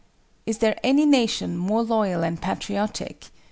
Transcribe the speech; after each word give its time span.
"Is 0.47 0.57
there 0.57 0.79
any 0.81 1.05
nation 1.05 1.55
more 1.55 1.83
loyal 1.83 2.23
and 2.23 2.41
patriotic?" 2.41 3.27